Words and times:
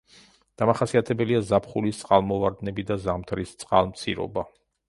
დამახასიათებელია 0.61 1.41
ზაფხულის 1.51 2.01
წყალმოვარდნები 2.05 2.89
და 2.93 3.01
ზამთრის 3.07 3.55
წყალმცირობა. 3.65 4.49